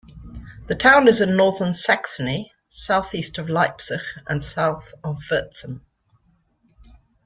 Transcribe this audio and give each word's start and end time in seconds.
The 0.65 0.73
town 0.73 1.07
is 1.07 1.21
in 1.21 1.37
northern 1.37 1.75
Saxony, 1.75 2.51
southeast 2.67 3.37
of 3.37 3.47
Leipzig 3.49 4.01
and 4.25 4.43
south 4.43 4.91
of 5.03 5.19
Wurzen. 5.29 5.81